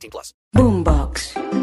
18 0.00 0.10
plus. 0.10 0.34
Boombox. 0.56 1.59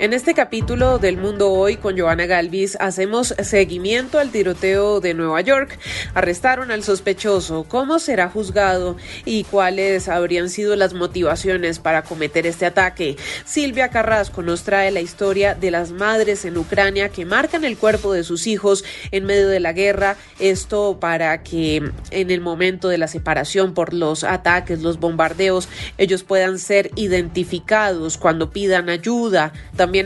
En 0.00 0.12
este 0.12 0.32
capítulo 0.32 1.00
del 1.00 1.16
Mundo 1.16 1.50
Hoy 1.50 1.76
con 1.76 1.98
Joana 1.98 2.26
Galvis 2.26 2.76
hacemos 2.78 3.34
seguimiento 3.42 4.20
al 4.20 4.30
tiroteo 4.30 5.00
de 5.00 5.12
Nueva 5.12 5.40
York. 5.40 5.76
Arrestaron 6.14 6.70
al 6.70 6.84
sospechoso, 6.84 7.64
cómo 7.68 7.98
será 7.98 8.28
juzgado 8.28 8.96
y 9.24 9.42
cuáles 9.42 10.08
habrían 10.08 10.50
sido 10.50 10.76
las 10.76 10.94
motivaciones 10.94 11.80
para 11.80 12.02
cometer 12.02 12.46
este 12.46 12.64
ataque. 12.64 13.16
Silvia 13.44 13.88
Carrasco 13.88 14.40
nos 14.42 14.62
trae 14.62 14.92
la 14.92 15.00
historia 15.00 15.56
de 15.56 15.72
las 15.72 15.90
madres 15.90 16.44
en 16.44 16.58
Ucrania 16.58 17.08
que 17.08 17.24
marcan 17.26 17.64
el 17.64 17.76
cuerpo 17.76 18.12
de 18.12 18.22
sus 18.22 18.46
hijos 18.46 18.84
en 19.10 19.24
medio 19.24 19.48
de 19.48 19.58
la 19.58 19.72
guerra. 19.72 20.16
Esto 20.38 20.98
para 21.00 21.42
que 21.42 21.82
en 22.12 22.30
el 22.30 22.40
momento 22.40 22.88
de 22.88 22.98
la 22.98 23.08
separación 23.08 23.74
por 23.74 23.92
los 23.92 24.22
ataques, 24.22 24.80
los 24.80 25.00
bombardeos, 25.00 25.68
ellos 25.98 26.22
puedan 26.22 26.60
ser 26.60 26.92
identificados 26.94 28.16
cuando 28.16 28.50
pidan 28.50 28.90
ayuda. 28.90 29.52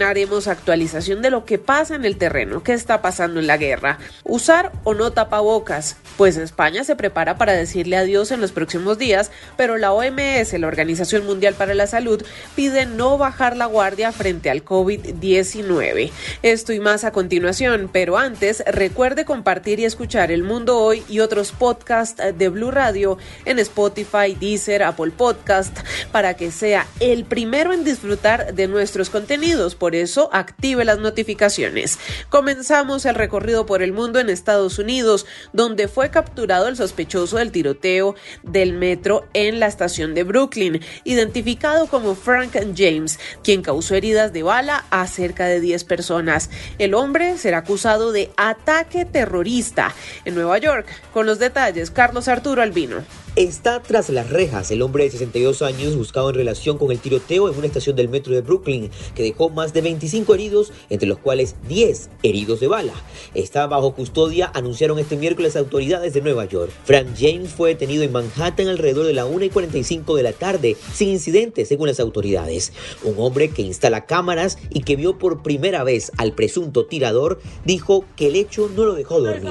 Haremos 0.02 0.48
actualización 0.48 1.22
de 1.22 1.30
lo 1.30 1.44
que 1.44 1.58
pasa 1.58 1.94
en 1.94 2.04
el 2.04 2.16
terreno, 2.16 2.62
qué 2.62 2.72
está 2.72 3.02
pasando 3.02 3.40
en 3.40 3.46
la 3.46 3.56
guerra. 3.56 3.98
Usar 4.24 4.72
o 4.84 4.94
no 4.94 5.12
tapabocas, 5.12 5.96
pues 6.16 6.36
España 6.36 6.84
se 6.84 6.96
prepara 6.96 7.36
para 7.36 7.52
decirle 7.52 7.96
adiós 7.96 8.30
en 8.30 8.40
los 8.40 8.52
próximos 8.52 8.98
días, 8.98 9.30
pero 9.56 9.76
la 9.76 9.92
OMS, 9.92 10.52
la 10.58 10.66
Organización 10.66 11.26
Mundial 11.26 11.54
para 11.54 11.74
la 11.74 11.86
Salud, 11.86 12.24
pide 12.54 12.86
no 12.86 13.18
bajar 13.18 13.56
la 13.56 13.66
guardia 13.66 14.12
frente 14.12 14.50
al 14.50 14.64
COVID-19. 14.64 16.10
Esto 16.42 16.72
y 16.72 16.80
más 16.80 17.04
a 17.04 17.12
continuación, 17.12 17.90
pero 17.92 18.18
antes 18.18 18.62
recuerde 18.66 19.24
compartir 19.24 19.80
y 19.80 19.84
escuchar 19.84 20.30
El 20.32 20.42
Mundo 20.42 20.78
Hoy 20.78 21.02
y 21.08 21.20
otros 21.20 21.52
podcasts 21.52 22.22
de 22.36 22.48
Blue 22.48 22.70
Radio 22.70 23.18
en 23.44 23.58
Spotify, 23.58 24.36
Deezer, 24.38 24.82
Apple 24.82 25.12
Podcast, 25.16 25.76
para 26.12 26.34
que 26.34 26.50
sea 26.50 26.86
el 27.00 27.24
primero 27.24 27.72
en 27.72 27.84
disfrutar 27.84 28.54
de 28.54 28.68
nuestros 28.68 29.10
contenidos 29.10 29.71
por 29.74 29.94
eso 29.94 30.28
active 30.32 30.84
las 30.84 30.98
notificaciones. 30.98 31.98
Comenzamos 32.28 33.04
el 33.06 33.14
recorrido 33.14 33.66
por 33.66 33.82
el 33.82 33.92
mundo 33.92 34.18
en 34.18 34.30
Estados 34.30 34.78
Unidos, 34.78 35.26
donde 35.52 35.88
fue 35.88 36.10
capturado 36.10 36.68
el 36.68 36.76
sospechoso 36.76 37.38
del 37.38 37.52
tiroteo 37.52 38.14
del 38.42 38.72
metro 38.72 39.26
en 39.34 39.60
la 39.60 39.66
estación 39.66 40.14
de 40.14 40.24
Brooklyn, 40.24 40.80
identificado 41.04 41.86
como 41.86 42.14
Frank 42.14 42.56
James, 42.76 43.18
quien 43.42 43.62
causó 43.62 43.94
heridas 43.94 44.32
de 44.32 44.42
bala 44.42 44.84
a 44.90 45.06
cerca 45.06 45.46
de 45.46 45.60
10 45.60 45.84
personas. 45.84 46.50
El 46.78 46.94
hombre 46.94 47.38
será 47.38 47.58
acusado 47.58 48.12
de 48.12 48.30
ataque 48.36 49.04
terrorista 49.04 49.94
en 50.24 50.34
Nueva 50.34 50.58
York. 50.58 50.86
Con 51.12 51.26
los 51.26 51.38
detalles, 51.38 51.90
Carlos 51.90 52.28
Arturo 52.28 52.62
Albino. 52.62 53.02
Está 53.34 53.80
tras 53.80 54.10
las 54.10 54.28
rejas 54.28 54.70
el 54.72 54.82
hombre 54.82 55.04
de 55.04 55.10
62 55.10 55.62
años 55.62 55.96
buscado 55.96 56.28
en 56.28 56.34
relación 56.34 56.76
con 56.76 56.92
el 56.92 56.98
tiroteo 56.98 57.48
en 57.48 57.56
una 57.56 57.66
estación 57.66 57.96
del 57.96 58.10
metro 58.10 58.34
de 58.34 58.42
Brooklyn 58.42 58.90
que 59.14 59.22
dejó 59.22 59.48
más 59.48 59.72
de 59.72 59.80
25 59.80 60.34
heridos, 60.34 60.70
entre 60.90 61.08
los 61.08 61.16
cuales 61.16 61.56
10 61.66 62.10
heridos 62.22 62.60
de 62.60 62.66
bala. 62.66 62.92
Está 63.32 63.66
bajo 63.66 63.94
custodia, 63.94 64.52
anunciaron 64.52 64.98
este 64.98 65.16
miércoles 65.16 65.56
autoridades 65.56 66.12
de 66.12 66.20
Nueva 66.20 66.44
York. 66.44 66.70
Frank 66.84 67.06
James 67.18 67.52
fue 67.52 67.70
detenido 67.70 68.02
en 68.02 68.12
Manhattan 68.12 68.68
alrededor 68.68 69.06
de 69.06 69.14
la 69.14 69.24
1 69.24 69.46
y 69.46 69.48
45 69.48 70.14
de 70.14 70.22
la 70.22 70.34
tarde, 70.34 70.76
sin 70.92 71.08
incidentes 71.08 71.68
según 71.68 71.88
las 71.88 72.00
autoridades. 72.00 72.74
Un 73.02 73.14
hombre 73.16 73.48
que 73.48 73.62
instala 73.62 74.04
cámaras 74.04 74.58
y 74.68 74.82
que 74.82 74.94
vio 74.94 75.16
por 75.16 75.42
primera 75.42 75.84
vez 75.84 76.12
al 76.18 76.32
presunto 76.32 76.84
tirador 76.84 77.40
dijo 77.64 78.04
que 78.14 78.26
el 78.26 78.36
hecho 78.36 78.70
no 78.76 78.84
lo 78.84 78.92
dejó 78.92 79.22
dormir. 79.22 79.48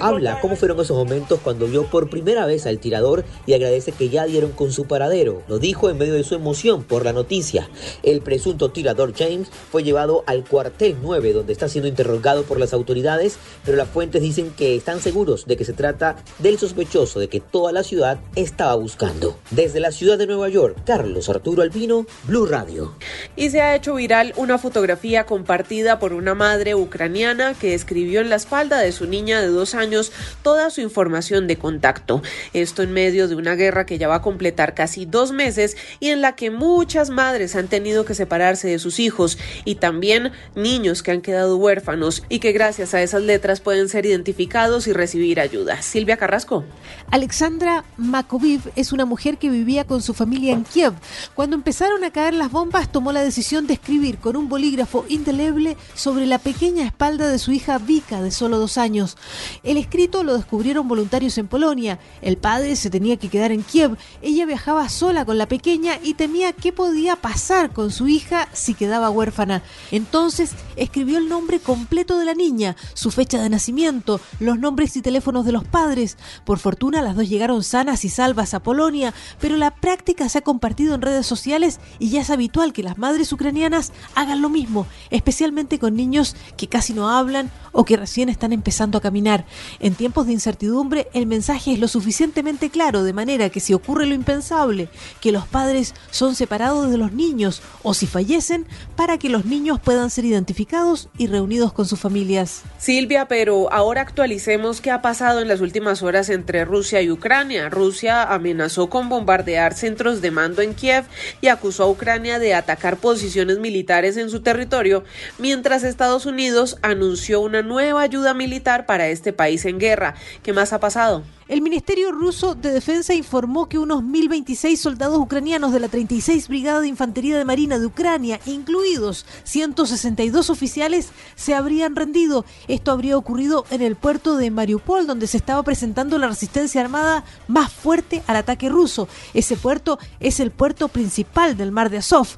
Habla 0.00 0.40
cómo 0.40 0.56
fueron 0.56 0.80
esos 0.80 1.03
momentos 1.04 1.40
cuando 1.40 1.66
vio 1.66 1.84
por 1.84 2.08
primera 2.08 2.46
vez 2.46 2.66
al 2.66 2.78
tirador 2.78 3.24
y 3.46 3.52
agradece 3.52 3.92
que 3.92 4.08
ya 4.08 4.24
dieron 4.24 4.52
con 4.52 4.72
su 4.72 4.86
paradero. 4.86 5.42
Lo 5.48 5.58
dijo 5.58 5.90
en 5.90 5.98
medio 5.98 6.14
de 6.14 6.24
su 6.24 6.34
emoción 6.34 6.82
por 6.82 7.04
la 7.04 7.12
noticia. 7.12 7.68
El 8.02 8.22
presunto 8.22 8.70
tirador 8.70 9.12
James 9.14 9.48
fue 9.70 9.82
llevado 9.82 10.24
al 10.26 10.44
cuartel 10.44 10.96
9 11.02 11.34
donde 11.34 11.52
está 11.52 11.68
siendo 11.68 11.88
interrogado 11.88 12.44
por 12.44 12.58
las 12.58 12.72
autoridades, 12.72 13.36
pero 13.64 13.76
las 13.76 13.88
fuentes 13.88 14.22
dicen 14.22 14.50
que 14.50 14.76
están 14.76 15.00
seguros 15.00 15.44
de 15.46 15.56
que 15.56 15.64
se 15.64 15.74
trata 15.74 16.16
del 16.38 16.58
sospechoso 16.58 17.20
de 17.20 17.28
que 17.28 17.40
toda 17.40 17.70
la 17.72 17.82
ciudad 17.82 18.18
estaba 18.34 18.74
buscando. 18.76 19.36
Desde 19.50 19.80
la 19.80 19.92
ciudad 19.92 20.16
de 20.16 20.26
Nueva 20.26 20.48
York, 20.48 20.78
Carlos 20.86 21.28
Arturo 21.28 21.62
Albino, 21.62 22.06
Blue 22.24 22.46
Radio. 22.46 22.94
Y 23.36 23.50
se 23.50 23.60
ha 23.60 23.76
hecho 23.76 23.94
viral 23.94 24.32
una 24.36 24.56
fotografía 24.56 25.26
compartida 25.26 25.98
por 25.98 26.14
una 26.14 26.34
madre 26.34 26.74
ucraniana 26.74 27.54
que 27.54 27.74
escribió 27.74 28.20
en 28.20 28.30
la 28.30 28.36
espalda 28.36 28.78
de 28.78 28.92
su 28.92 29.06
niña 29.06 29.40
de 29.40 29.48
dos 29.48 29.74
años 29.74 30.12
toda 30.42 30.70
su 30.70 30.80
información 30.80 30.93
de 30.94 31.56
contacto. 31.58 32.22
Esto 32.52 32.82
en 32.82 32.92
medio 32.92 33.26
de 33.26 33.34
una 33.34 33.56
guerra 33.56 33.84
que 33.84 33.98
ya 33.98 34.06
va 34.06 34.16
a 34.16 34.22
completar 34.22 34.74
casi 34.74 35.06
dos 35.06 35.32
meses 35.32 35.76
y 35.98 36.10
en 36.10 36.20
la 36.20 36.36
que 36.36 36.50
muchas 36.50 37.10
madres 37.10 37.56
han 37.56 37.66
tenido 37.66 38.04
que 38.04 38.14
separarse 38.14 38.68
de 38.68 38.78
sus 38.78 39.00
hijos 39.00 39.38
y 39.64 39.74
también 39.76 40.32
niños 40.54 41.02
que 41.02 41.10
han 41.10 41.20
quedado 41.20 41.56
huérfanos 41.56 42.22
y 42.28 42.38
que 42.38 42.52
gracias 42.52 42.94
a 42.94 43.02
esas 43.02 43.22
letras 43.22 43.60
pueden 43.60 43.88
ser 43.88 44.06
identificados 44.06 44.86
y 44.86 44.92
recibir 44.92 45.40
ayuda. 45.40 45.82
Silvia 45.82 46.16
Carrasco. 46.16 46.64
Alexandra 47.10 47.84
Makoviv 47.96 48.60
es 48.76 48.92
una 48.92 49.04
mujer 49.04 49.38
que 49.38 49.50
vivía 49.50 49.84
con 49.84 50.00
su 50.00 50.14
familia 50.14 50.52
en 50.52 50.64
Kiev. 50.64 50.92
Cuando 51.34 51.56
empezaron 51.56 52.04
a 52.04 52.12
caer 52.12 52.34
las 52.34 52.52
bombas, 52.52 52.90
tomó 52.90 53.12
la 53.12 53.22
decisión 53.22 53.66
de 53.66 53.74
escribir 53.74 54.18
con 54.18 54.36
un 54.36 54.48
bolígrafo 54.48 55.04
indeleble 55.08 55.76
sobre 55.94 56.26
la 56.26 56.38
pequeña 56.38 56.86
espalda 56.86 57.28
de 57.28 57.38
su 57.38 57.52
hija 57.52 57.78
Vika, 57.78 58.22
de 58.22 58.30
solo 58.30 58.58
dos 58.58 58.78
años. 58.78 59.16
El 59.62 59.76
escrito 59.76 60.22
lo 60.22 60.36
descubrieron 60.36 60.83
voluntarios 60.88 61.38
en 61.38 61.48
Polonia. 61.48 61.98
El 62.22 62.36
padre 62.36 62.76
se 62.76 62.90
tenía 62.90 63.16
que 63.16 63.28
quedar 63.28 63.52
en 63.52 63.62
Kiev. 63.62 63.96
Ella 64.22 64.46
viajaba 64.46 64.88
sola 64.88 65.24
con 65.24 65.38
la 65.38 65.46
pequeña 65.46 65.98
y 66.02 66.14
temía 66.14 66.52
qué 66.52 66.72
podía 66.72 67.16
pasar 67.16 67.72
con 67.72 67.90
su 67.90 68.08
hija 68.08 68.48
si 68.52 68.74
quedaba 68.74 69.10
huérfana. 69.10 69.62
Entonces 69.90 70.52
escribió 70.76 71.18
el 71.18 71.28
nombre 71.28 71.60
completo 71.60 72.18
de 72.18 72.24
la 72.24 72.34
niña, 72.34 72.76
su 72.94 73.10
fecha 73.10 73.42
de 73.42 73.50
nacimiento, 73.50 74.20
los 74.40 74.58
nombres 74.58 74.96
y 74.96 75.02
teléfonos 75.02 75.44
de 75.44 75.52
los 75.52 75.64
padres. 75.64 76.16
Por 76.44 76.58
fortuna 76.58 77.02
las 77.02 77.16
dos 77.16 77.28
llegaron 77.28 77.62
sanas 77.62 78.04
y 78.04 78.08
salvas 78.08 78.54
a 78.54 78.62
Polonia, 78.62 79.14
pero 79.40 79.56
la 79.56 79.74
práctica 79.74 80.28
se 80.28 80.38
ha 80.38 80.42
compartido 80.42 80.94
en 80.94 81.02
redes 81.02 81.26
sociales 81.26 81.80
y 81.98 82.10
ya 82.10 82.20
es 82.20 82.30
habitual 82.30 82.72
que 82.72 82.82
las 82.82 82.98
madres 82.98 83.32
ucranianas 83.32 83.92
hagan 84.14 84.42
lo 84.42 84.48
mismo, 84.48 84.86
especialmente 85.10 85.78
con 85.78 85.96
niños 85.96 86.36
que 86.56 86.68
casi 86.68 86.92
no 86.92 87.10
hablan 87.10 87.50
o 87.72 87.84
que 87.84 87.96
recién 87.96 88.28
están 88.28 88.52
empezando 88.52 88.98
a 88.98 89.00
caminar. 89.00 89.46
En 89.80 89.94
tiempos 89.94 90.26
de 90.26 90.32
incertidumbre, 90.32 90.73
el 91.12 91.26
mensaje 91.26 91.72
es 91.72 91.78
lo 91.78 91.88
suficientemente 91.88 92.70
claro, 92.70 93.02
de 93.04 93.12
manera 93.12 93.50
que 93.50 93.60
si 93.60 93.74
ocurre 93.74 94.06
lo 94.06 94.14
impensable, 94.14 94.88
que 95.20 95.32
los 95.32 95.46
padres 95.46 95.94
son 96.10 96.34
separados 96.34 96.90
de 96.90 96.98
los 96.98 97.12
niños 97.12 97.62
o 97.82 97.94
si 97.94 98.06
fallecen, 98.06 98.66
para 98.96 99.18
que 99.18 99.28
los 99.28 99.44
niños 99.44 99.80
puedan 99.80 100.10
ser 100.10 100.24
identificados 100.24 101.08
y 101.18 101.26
reunidos 101.26 101.72
con 101.72 101.86
sus 101.86 102.00
familias. 102.00 102.62
Silvia, 102.78 103.28
pero 103.28 103.72
ahora 103.72 104.02
actualicemos 104.02 104.80
qué 104.80 104.90
ha 104.90 105.02
pasado 105.02 105.40
en 105.40 105.48
las 105.48 105.60
últimas 105.60 106.02
horas 106.02 106.28
entre 106.28 106.64
Rusia 106.64 107.02
y 107.02 107.10
Ucrania. 107.10 107.68
Rusia 107.68 108.22
amenazó 108.22 108.88
con 108.88 109.08
bombardear 109.08 109.74
centros 109.74 110.20
de 110.20 110.30
mando 110.30 110.62
en 110.62 110.74
Kiev 110.74 111.04
y 111.40 111.48
acusó 111.48 111.84
a 111.84 111.90
Ucrania 111.90 112.38
de 112.38 112.54
atacar 112.54 112.96
posiciones 112.96 113.58
militares 113.58 114.16
en 114.16 114.30
su 114.30 114.40
territorio, 114.40 115.04
mientras 115.38 115.84
Estados 115.84 116.26
Unidos 116.26 116.78
anunció 116.82 117.40
una 117.40 117.62
nueva 117.62 118.02
ayuda 118.02 118.34
militar 118.34 118.86
para 118.86 119.08
este 119.08 119.32
país 119.32 119.64
en 119.64 119.78
guerra. 119.78 120.14
¿Qué 120.42 120.52
más 120.52 120.63
ha 120.72 120.80
pasado? 120.80 121.22
El 121.46 121.60
Ministerio 121.60 122.10
ruso 122.10 122.54
de 122.54 122.70
Defensa 122.70 123.12
informó 123.12 123.68
que 123.68 123.78
unos 123.78 124.02
1.026 124.02 124.76
soldados 124.76 125.18
ucranianos 125.18 125.74
de 125.74 125.80
la 125.80 125.88
36 125.88 126.48
Brigada 126.48 126.80
de 126.80 126.88
Infantería 126.88 127.36
de 127.36 127.44
Marina 127.44 127.78
de 127.78 127.84
Ucrania, 127.84 128.40
incluidos 128.46 129.26
162 129.42 130.48
oficiales, 130.48 131.10
se 131.34 131.54
habrían 131.54 131.96
rendido. 131.96 132.46
Esto 132.66 132.92
habría 132.92 133.18
ocurrido 133.18 133.66
en 133.70 133.82
el 133.82 133.94
puerto 133.94 134.38
de 134.38 134.50
Mariupol, 134.50 135.06
donde 135.06 135.26
se 135.26 135.36
estaba 135.36 135.62
presentando 135.62 136.16
la 136.16 136.28
resistencia 136.28 136.80
armada 136.80 137.24
más 137.46 137.70
fuerte 137.70 138.22
al 138.26 138.36
ataque 138.36 138.70
ruso. 138.70 139.06
Ese 139.34 139.58
puerto 139.58 139.98
es 140.20 140.40
el 140.40 140.50
puerto 140.50 140.88
principal 140.88 141.58
del 141.58 141.72
mar 141.72 141.90
de 141.90 141.98
Azov. 141.98 142.28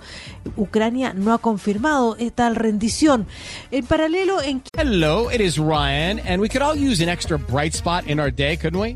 Ucrania 0.57 1.13
no 1.15 1.33
ha 1.33 1.39
confirmado 1.39 2.17
esta 2.19 2.51
rendición. 2.51 3.29
En 3.71 3.87
paralelo, 3.87 4.43
en 4.43 4.63
Hello, 4.77 5.31
it 5.31 5.41
is 5.41 5.59
Ryan, 5.59 6.19
and 6.27 6.41
we 6.41 6.49
could 6.49 6.63
all 6.63 6.77
use 6.77 7.01
an 7.01 7.09
extra 7.09 7.39
bright 7.39 7.73
spot 7.73 8.09
in 8.09 8.19
our 8.19 8.33
day, 8.33 8.57
couldn't 8.57 8.81
we? 8.81 8.96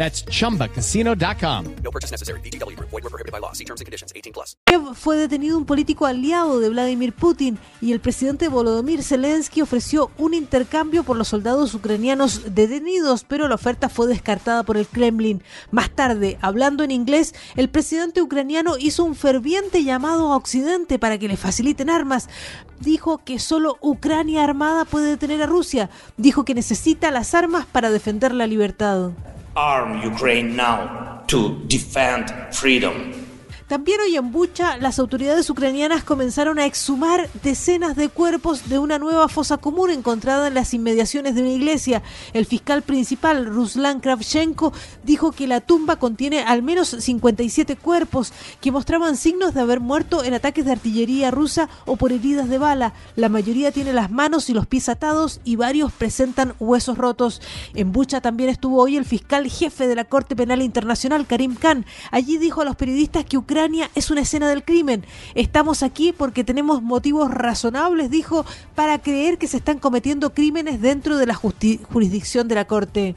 That's 0.00 0.24
chumbacasino.com. 0.24 1.64
No 1.84 1.90
purchase 1.90 2.10
necessary. 2.10 2.40
VGW 2.40 2.74
Group. 2.74 2.88
Void 2.88 3.04
were 3.04 3.10
prohibited 3.10 3.32
by 3.32 3.38
law. 3.38 3.52
See 3.52 3.66
terms 3.66 3.82
and 3.82 3.86
conditions. 3.86 4.14
18 4.16 4.32
plus. 4.32 4.56
Fue 4.94 5.18
detenido 5.18 5.58
un 5.58 5.66
político 5.66 6.06
aliado 6.06 6.58
de 6.58 6.70
Vladimir 6.70 7.12
Putin 7.12 7.58
y 7.82 7.92
el 7.92 8.00
presidente 8.00 8.48
Volodymyr 8.48 9.02
Zelensky 9.02 9.60
ofreció 9.60 10.10
un 10.16 10.32
intercambio 10.32 11.04
por 11.04 11.18
los 11.18 11.28
soldados 11.28 11.74
ucranianos 11.74 12.54
detenidos, 12.54 13.24
pero 13.24 13.46
la 13.46 13.56
oferta 13.56 13.90
fue 13.90 14.06
descartada 14.06 14.62
por 14.62 14.78
el 14.78 14.86
Kremlin. 14.86 15.42
Más 15.70 15.90
tarde, 15.90 16.38
hablando 16.40 16.82
en 16.82 16.92
inglés, 16.92 17.34
el 17.56 17.68
presidente 17.68 18.22
ucraniano 18.22 18.78
hizo 18.78 19.04
un 19.04 19.14
ferviente 19.14 19.84
llamado 19.84 20.32
a 20.32 20.36
Occidente 20.36 20.98
para 20.98 21.18
que 21.18 21.28
le 21.28 21.36
faciliten 21.36 21.90
armas. 21.90 22.30
Dijo 22.78 23.18
que 23.18 23.38
solo 23.38 23.76
Ucrania 23.82 24.44
armada 24.44 24.86
puede 24.86 25.10
detener 25.10 25.42
a 25.42 25.46
Rusia. 25.46 25.90
Dijo 26.16 26.46
que 26.46 26.54
necesita 26.54 27.10
las 27.10 27.34
armas 27.34 27.66
para 27.66 27.90
defender 27.90 28.32
la 28.32 28.46
libertad. 28.46 29.10
Arm 29.60 30.00
Ukraine 30.02 30.56
now 30.56 31.22
to 31.26 31.38
defend 31.66 32.32
freedom. 32.56 33.19
También 33.70 34.00
hoy 34.00 34.16
en 34.16 34.32
Bucha, 34.32 34.78
las 34.78 34.98
autoridades 34.98 35.48
ucranianas 35.48 36.02
comenzaron 36.02 36.58
a 36.58 36.66
exhumar 36.66 37.30
decenas 37.44 37.94
de 37.94 38.08
cuerpos 38.08 38.68
de 38.68 38.80
una 38.80 38.98
nueva 38.98 39.28
fosa 39.28 39.58
común 39.58 39.90
encontrada 39.90 40.48
en 40.48 40.54
las 40.54 40.74
inmediaciones 40.74 41.36
de 41.36 41.42
una 41.42 41.52
iglesia. 41.52 42.02
El 42.32 42.46
fiscal 42.46 42.82
principal, 42.82 43.46
Ruslan 43.46 44.00
Kravchenko, 44.00 44.72
dijo 45.04 45.30
que 45.30 45.46
la 45.46 45.60
tumba 45.60 46.00
contiene 46.00 46.40
al 46.40 46.64
menos 46.64 46.88
57 46.88 47.76
cuerpos 47.76 48.32
que 48.60 48.72
mostraban 48.72 49.16
signos 49.16 49.54
de 49.54 49.60
haber 49.60 49.78
muerto 49.78 50.24
en 50.24 50.34
ataques 50.34 50.64
de 50.64 50.72
artillería 50.72 51.30
rusa 51.30 51.68
o 51.86 51.94
por 51.94 52.10
heridas 52.10 52.48
de 52.48 52.58
bala. 52.58 52.92
La 53.14 53.28
mayoría 53.28 53.70
tiene 53.70 53.92
las 53.92 54.10
manos 54.10 54.50
y 54.50 54.52
los 54.52 54.66
pies 54.66 54.88
atados 54.88 55.40
y 55.44 55.54
varios 55.54 55.92
presentan 55.92 56.54
huesos 56.58 56.98
rotos. 56.98 57.40
En 57.74 57.92
Bucha 57.92 58.20
también 58.20 58.50
estuvo 58.50 58.82
hoy 58.82 58.96
el 58.96 59.04
fiscal 59.04 59.48
jefe 59.48 59.86
de 59.86 59.94
la 59.94 60.06
Corte 60.06 60.34
Penal 60.34 60.60
Internacional, 60.60 61.24
Karim 61.28 61.54
Khan. 61.54 61.86
Allí 62.10 62.36
dijo 62.36 62.62
a 62.62 62.64
los 62.64 62.74
periodistas 62.74 63.24
que 63.24 63.38
Ucrania 63.38 63.59
es 63.94 64.10
una 64.10 64.22
escena 64.22 64.48
del 64.48 64.64
crimen. 64.64 65.04
Estamos 65.34 65.82
aquí 65.82 66.12
porque 66.12 66.44
tenemos 66.44 66.82
motivos 66.82 67.30
razonables, 67.30 68.10
dijo, 68.10 68.46
para 68.74 68.98
creer 69.00 69.36
que 69.36 69.48
se 69.48 69.58
están 69.58 69.78
cometiendo 69.78 70.32
crímenes 70.32 70.80
dentro 70.80 71.18
de 71.18 71.26
la 71.26 71.34
jurisdicción 71.34 72.48
de 72.48 72.54
la 72.54 72.66
Corte. 72.66 73.16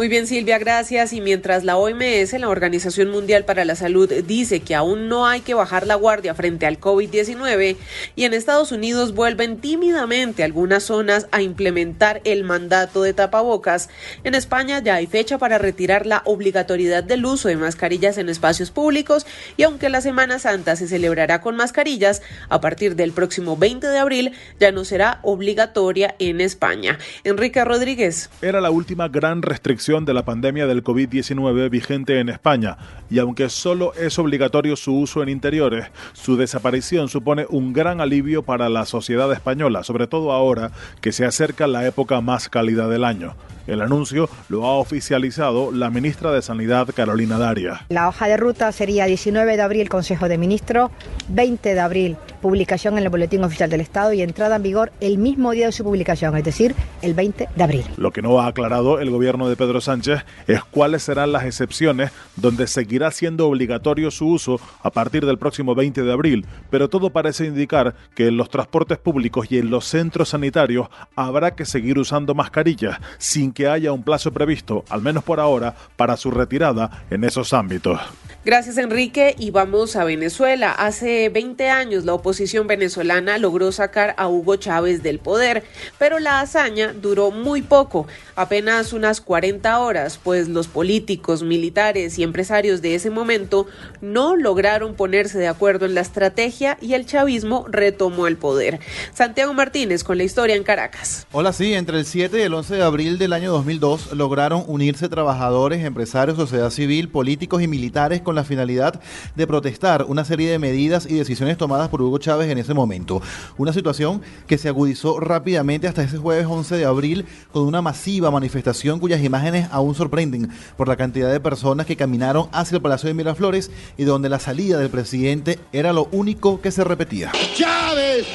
Muy 0.00 0.08
bien, 0.08 0.26
Silvia, 0.26 0.56
gracias. 0.56 1.12
Y 1.12 1.20
mientras 1.20 1.62
la 1.62 1.76
OMS, 1.76 2.32
la 2.40 2.48
Organización 2.48 3.10
Mundial 3.10 3.44
para 3.44 3.66
la 3.66 3.74
Salud, 3.74 4.10
dice 4.26 4.60
que 4.60 4.74
aún 4.74 5.10
no 5.10 5.26
hay 5.26 5.42
que 5.42 5.52
bajar 5.52 5.86
la 5.86 5.94
guardia 5.94 6.34
frente 6.34 6.64
al 6.64 6.80
COVID-19 6.80 7.76
y 8.16 8.24
en 8.24 8.32
Estados 8.32 8.72
Unidos 8.72 9.12
vuelven 9.12 9.58
tímidamente 9.58 10.42
algunas 10.42 10.84
zonas 10.84 11.26
a 11.32 11.42
implementar 11.42 12.22
el 12.24 12.44
mandato 12.44 13.02
de 13.02 13.12
tapabocas, 13.12 13.90
en 14.24 14.34
España 14.34 14.78
ya 14.78 14.94
hay 14.94 15.06
fecha 15.06 15.36
para 15.36 15.58
retirar 15.58 16.06
la 16.06 16.22
obligatoriedad 16.24 17.04
del 17.04 17.26
uso 17.26 17.48
de 17.48 17.56
mascarillas 17.56 18.16
en 18.16 18.30
espacios 18.30 18.70
públicos 18.70 19.26
y 19.58 19.64
aunque 19.64 19.90
la 19.90 20.00
Semana 20.00 20.38
Santa 20.38 20.76
se 20.76 20.88
celebrará 20.88 21.42
con 21.42 21.56
mascarillas, 21.56 22.22
a 22.48 22.62
partir 22.62 22.96
del 22.96 23.12
próximo 23.12 23.58
20 23.58 23.86
de 23.86 23.98
abril 23.98 24.32
ya 24.58 24.72
no 24.72 24.86
será 24.86 25.20
obligatoria 25.24 26.14
en 26.18 26.40
España. 26.40 26.98
Enrique 27.22 27.62
Rodríguez. 27.62 28.30
Era 28.40 28.62
la 28.62 28.70
última 28.70 29.08
gran 29.08 29.42
restricción 29.42 29.89
de 29.90 30.14
la 30.14 30.24
pandemia 30.24 30.68
del 30.68 30.84
COVID-19 30.84 31.68
vigente 31.68 32.20
en 32.20 32.28
España, 32.28 32.78
y 33.10 33.18
aunque 33.18 33.48
solo 33.48 33.92
es 33.94 34.20
obligatorio 34.20 34.76
su 34.76 34.96
uso 34.96 35.20
en 35.20 35.28
interiores, 35.28 35.86
su 36.12 36.36
desaparición 36.36 37.08
supone 37.08 37.44
un 37.50 37.72
gran 37.72 38.00
alivio 38.00 38.44
para 38.44 38.68
la 38.68 38.86
sociedad 38.86 39.32
española, 39.32 39.82
sobre 39.82 40.06
todo 40.06 40.30
ahora 40.30 40.70
que 41.00 41.10
se 41.10 41.26
acerca 41.26 41.66
la 41.66 41.84
época 41.84 42.20
más 42.20 42.48
cálida 42.48 42.86
del 42.86 43.02
año. 43.02 43.34
El 43.66 43.82
anuncio 43.82 44.28
lo 44.48 44.64
ha 44.64 44.78
oficializado 44.78 45.72
la 45.72 45.90
ministra 45.90 46.30
de 46.30 46.40
Sanidad, 46.40 46.88
Carolina 46.94 47.36
Daria. 47.36 47.84
La 47.88 48.06
hoja 48.06 48.28
de 48.28 48.36
ruta 48.36 48.70
sería 48.70 49.06
19 49.06 49.56
de 49.56 49.62
abril 49.62 49.88
Consejo 49.88 50.28
de 50.28 50.38
Ministros, 50.38 50.92
20 51.28 51.74
de 51.74 51.80
abril 51.80 52.16
publicación 52.40 52.98
en 52.98 53.04
el 53.04 53.10
Boletín 53.10 53.44
Oficial 53.44 53.70
del 53.70 53.80
Estado 53.80 54.12
y 54.12 54.22
entrada 54.22 54.56
en 54.56 54.62
vigor 54.62 54.92
el 55.00 55.18
mismo 55.18 55.52
día 55.52 55.66
de 55.66 55.72
su 55.72 55.84
publicación, 55.84 56.36
es 56.36 56.44
decir, 56.44 56.74
el 57.02 57.14
20 57.14 57.48
de 57.54 57.62
abril. 57.62 57.84
Lo 57.96 58.10
que 58.10 58.22
no 58.22 58.40
ha 58.40 58.46
aclarado 58.46 58.98
el 58.98 59.10
gobierno 59.10 59.48
de 59.48 59.56
Pedro 59.56 59.80
Sánchez 59.80 60.24
es 60.46 60.64
cuáles 60.64 61.02
serán 61.02 61.32
las 61.32 61.44
excepciones 61.44 62.10
donde 62.36 62.66
seguirá 62.66 63.10
siendo 63.10 63.46
obligatorio 63.46 64.10
su 64.10 64.26
uso 64.26 64.60
a 64.82 64.90
partir 64.90 65.26
del 65.26 65.38
próximo 65.38 65.74
20 65.74 66.02
de 66.02 66.12
abril, 66.12 66.46
pero 66.70 66.88
todo 66.88 67.10
parece 67.10 67.46
indicar 67.46 67.94
que 68.14 68.28
en 68.28 68.36
los 68.36 68.50
transportes 68.50 68.98
públicos 68.98 69.46
y 69.50 69.58
en 69.58 69.70
los 69.70 69.84
centros 69.84 70.30
sanitarios 70.30 70.88
habrá 71.14 71.54
que 71.54 71.64
seguir 71.64 71.98
usando 71.98 72.34
mascarillas 72.34 72.98
sin 73.18 73.52
que 73.52 73.68
haya 73.68 73.92
un 73.92 74.02
plazo 74.02 74.32
previsto, 74.32 74.84
al 74.88 75.02
menos 75.02 75.22
por 75.22 75.40
ahora, 75.40 75.74
para 75.96 76.16
su 76.16 76.30
retirada 76.30 77.04
en 77.10 77.24
esos 77.24 77.52
ámbitos. 77.52 78.00
Gracias 78.42 78.78
Enrique 78.78 79.34
y 79.38 79.50
vamos 79.50 79.96
a 79.96 80.04
Venezuela. 80.04 80.72
Hace 80.72 81.28
20 81.28 81.68
años 81.68 82.06
la 82.06 82.14
oposición 82.14 82.29
venezolana 82.66 83.38
logró 83.38 83.72
sacar 83.72 84.14
a 84.16 84.28
Hugo 84.28 84.56
Chávez 84.56 85.02
del 85.02 85.18
poder, 85.18 85.64
pero 85.98 86.18
la 86.18 86.40
hazaña 86.40 86.92
duró 86.92 87.30
muy 87.30 87.62
poco, 87.62 88.06
apenas 88.36 88.92
unas 88.92 89.20
40 89.20 89.78
horas, 89.78 90.18
pues 90.22 90.48
los 90.48 90.68
políticos, 90.68 91.42
militares 91.42 92.18
y 92.18 92.22
empresarios 92.22 92.82
de 92.82 92.94
ese 92.94 93.10
momento 93.10 93.66
no 94.00 94.36
lograron 94.36 94.94
ponerse 94.94 95.38
de 95.38 95.48
acuerdo 95.48 95.86
en 95.86 95.94
la 95.94 96.00
estrategia 96.00 96.78
y 96.80 96.94
el 96.94 97.06
chavismo 97.06 97.66
retomó 97.68 98.26
el 98.26 98.36
poder. 98.36 98.80
Santiago 99.12 99.52
Martínez 99.54 100.04
con 100.04 100.18
la 100.18 100.24
historia 100.24 100.54
en 100.54 100.62
Caracas. 100.62 101.26
Hola, 101.32 101.52
sí, 101.52 101.74
entre 101.74 101.98
el 101.98 102.06
7 102.06 102.38
y 102.38 102.42
el 102.42 102.54
11 102.54 102.76
de 102.76 102.82
abril 102.82 103.18
del 103.18 103.32
año 103.32 103.50
2002 103.52 104.12
lograron 104.12 104.64
unirse 104.66 105.08
trabajadores, 105.08 105.84
empresarios, 105.84 106.36
sociedad 106.36 106.70
civil, 106.70 107.08
políticos 107.08 107.62
y 107.62 107.68
militares 107.68 108.20
con 108.20 108.34
la 108.34 108.44
finalidad 108.44 109.00
de 109.34 109.46
protestar 109.46 110.04
una 110.08 110.24
serie 110.24 110.50
de 110.50 110.58
medidas 110.58 111.06
y 111.06 111.14
decisiones 111.14 111.58
tomadas 111.58 111.88
por 111.88 112.02
Hugo 112.02 112.19
Chávez 112.20 112.48
en 112.50 112.58
ese 112.58 112.74
momento. 112.74 113.20
Una 113.58 113.72
situación 113.72 114.22
que 114.46 114.58
se 114.58 114.68
agudizó 114.68 115.18
rápidamente 115.18 115.88
hasta 115.88 116.02
ese 116.02 116.18
jueves 116.18 116.46
11 116.46 116.76
de 116.76 116.84
abril 116.84 117.26
con 117.52 117.64
una 117.64 117.82
masiva 117.82 118.30
manifestación 118.30 119.00
cuyas 119.00 119.24
imágenes 119.24 119.68
aún 119.72 119.94
sorprenden 119.94 120.50
por 120.76 120.86
la 120.86 120.96
cantidad 120.96 121.32
de 121.32 121.40
personas 121.40 121.86
que 121.86 121.96
caminaron 121.96 122.48
hacia 122.52 122.76
el 122.76 122.82
Palacio 122.82 123.08
de 123.08 123.14
Miraflores 123.14 123.70
y 123.96 124.04
donde 124.04 124.28
la 124.28 124.38
salida 124.38 124.78
del 124.78 124.90
presidente 124.90 125.58
era 125.72 125.92
lo 125.92 126.08
único 126.12 126.60
que 126.60 126.70
se 126.70 126.84
repetía. 126.84 127.32
Chávez, 127.54 128.26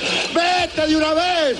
de 0.83 0.97
una 0.97 1.13
vez, 1.13 1.57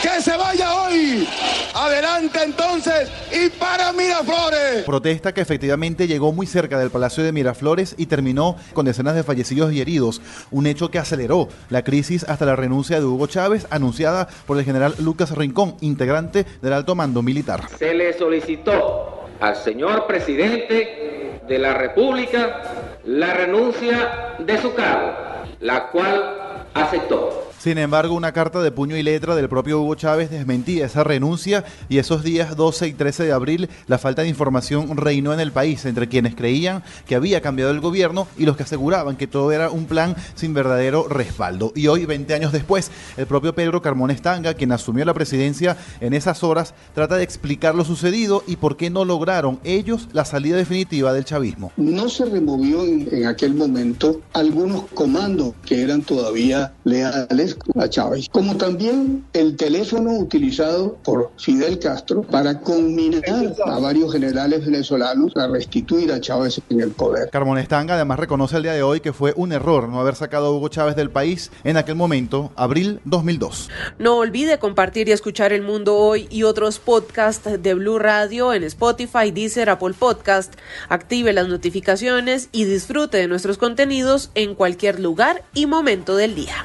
que 0.00 0.22
se 0.22 0.36
vaya 0.36 0.74
hoy. 0.74 1.26
Adelante 1.74 2.38
entonces 2.44 3.10
y 3.32 3.50
para 3.50 3.92
Miraflores. 3.92 4.84
Protesta 4.84 5.34
que 5.34 5.40
efectivamente 5.40 6.06
llegó 6.06 6.32
muy 6.32 6.46
cerca 6.46 6.78
del 6.78 6.90
Palacio 6.90 7.24
de 7.24 7.32
Miraflores 7.32 7.96
y 7.98 8.06
terminó 8.06 8.56
con 8.72 8.86
decenas 8.86 9.16
de 9.16 9.24
fallecidos 9.24 9.72
y 9.72 9.80
heridos, 9.80 10.22
un 10.52 10.66
hecho 10.66 10.90
que 10.90 10.98
aceleró 10.98 11.48
la 11.68 11.82
crisis 11.82 12.24
hasta 12.24 12.46
la 12.46 12.54
renuncia 12.54 13.00
de 13.00 13.04
Hugo 13.04 13.26
Chávez 13.26 13.66
anunciada 13.70 14.28
por 14.46 14.56
el 14.58 14.64
general 14.64 14.94
Lucas 14.98 15.32
Rincón, 15.32 15.76
integrante 15.80 16.46
del 16.62 16.72
alto 16.72 16.94
mando 16.94 17.22
militar. 17.22 17.64
Se 17.76 17.92
le 17.92 18.16
solicitó 18.16 19.26
al 19.40 19.56
señor 19.56 20.06
presidente 20.06 21.40
de 21.46 21.58
la 21.58 21.74
República 21.74 22.62
la 23.04 23.34
renuncia 23.34 24.36
de 24.38 24.58
su 24.58 24.74
cargo, 24.74 25.12
la 25.60 25.88
cual 25.88 26.66
aceptó. 26.72 27.43
Sin 27.64 27.78
embargo, 27.78 28.14
una 28.14 28.32
carta 28.32 28.60
de 28.60 28.70
puño 28.70 28.94
y 28.94 29.02
letra 29.02 29.34
del 29.34 29.48
propio 29.48 29.80
Hugo 29.80 29.94
Chávez 29.94 30.30
desmentía 30.30 30.84
esa 30.84 31.02
renuncia 31.02 31.64
y 31.88 31.96
esos 31.96 32.22
días 32.22 32.58
12 32.58 32.88
y 32.88 32.92
13 32.92 33.24
de 33.24 33.32
abril 33.32 33.70
la 33.86 33.96
falta 33.96 34.20
de 34.20 34.28
información 34.28 34.94
reinó 34.98 35.32
en 35.32 35.40
el 35.40 35.50
país 35.50 35.86
entre 35.86 36.06
quienes 36.06 36.34
creían 36.34 36.82
que 37.06 37.14
había 37.14 37.40
cambiado 37.40 37.70
el 37.70 37.80
gobierno 37.80 38.28
y 38.36 38.44
los 38.44 38.58
que 38.58 38.64
aseguraban 38.64 39.16
que 39.16 39.26
todo 39.26 39.50
era 39.50 39.70
un 39.70 39.86
plan 39.86 40.14
sin 40.34 40.52
verdadero 40.52 41.08
respaldo. 41.08 41.72
Y 41.74 41.86
hoy, 41.86 42.04
20 42.04 42.34
años 42.34 42.52
después, 42.52 42.90
el 43.16 43.24
propio 43.24 43.54
Pedro 43.54 43.80
Carmón 43.80 44.10
Estanga, 44.10 44.52
quien 44.52 44.70
asumió 44.70 45.06
la 45.06 45.14
presidencia 45.14 45.78
en 46.02 46.12
esas 46.12 46.44
horas, 46.44 46.74
trata 46.94 47.16
de 47.16 47.24
explicar 47.24 47.74
lo 47.74 47.86
sucedido 47.86 48.44
y 48.46 48.56
por 48.56 48.76
qué 48.76 48.90
no 48.90 49.06
lograron 49.06 49.58
ellos 49.64 50.10
la 50.12 50.26
salida 50.26 50.58
definitiva 50.58 51.14
del 51.14 51.24
chavismo. 51.24 51.72
No 51.78 52.10
se 52.10 52.26
removió 52.26 52.84
en, 52.84 53.08
en 53.10 53.26
aquel 53.26 53.54
momento 53.54 54.20
algunos 54.34 54.82
comandos 54.92 55.54
que 55.64 55.80
eran 55.80 56.02
todavía 56.02 56.74
leales 56.84 57.53
a 57.74 57.88
Chávez, 57.88 58.28
como 58.30 58.56
también 58.56 59.24
el 59.32 59.56
teléfono 59.56 60.12
utilizado 60.12 60.96
por 61.04 61.30
Fidel 61.38 61.78
Castro 61.78 62.22
para 62.22 62.60
conminar 62.60 63.54
a 63.66 63.78
varios 63.78 64.12
generales 64.12 64.64
venezolanos 64.64 65.32
a 65.36 65.46
restituir 65.48 66.12
a 66.12 66.20
Chávez 66.20 66.60
en 66.70 66.80
el 66.80 66.90
poder. 66.90 67.30
Carmón 67.30 67.58
Estanga 67.58 67.94
además 67.94 68.18
reconoce 68.18 68.56
el 68.56 68.62
día 68.62 68.72
de 68.72 68.82
hoy 68.82 69.00
que 69.00 69.12
fue 69.12 69.32
un 69.36 69.52
error 69.52 69.88
no 69.88 70.00
haber 70.00 70.14
sacado 70.14 70.46
a 70.46 70.50
Hugo 70.52 70.68
Chávez 70.68 70.96
del 70.96 71.10
país 71.10 71.50
en 71.64 71.76
aquel 71.76 71.94
momento, 71.94 72.52
abril 72.56 73.00
2002. 73.04 73.70
No 73.98 74.16
olvide 74.18 74.58
compartir 74.58 75.08
y 75.08 75.12
escuchar 75.12 75.52
El 75.52 75.62
Mundo 75.62 75.96
Hoy 75.96 76.26
y 76.30 76.42
otros 76.42 76.78
podcasts 76.78 77.62
de 77.62 77.74
Blue 77.74 77.98
Radio 77.98 78.52
en 78.52 78.64
Spotify, 78.64 79.30
Deezer, 79.30 79.70
Apple 79.70 79.94
Podcast. 79.98 80.54
Active 80.88 81.32
las 81.32 81.48
notificaciones 81.48 82.48
y 82.52 82.64
disfrute 82.64 83.18
de 83.18 83.28
nuestros 83.28 83.58
contenidos 83.58 84.30
en 84.34 84.54
cualquier 84.54 85.00
lugar 85.00 85.44
y 85.54 85.66
momento 85.66 86.16
del 86.16 86.34
día. 86.34 86.64